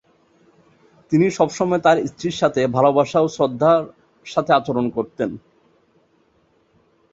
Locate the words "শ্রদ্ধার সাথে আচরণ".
3.27-4.85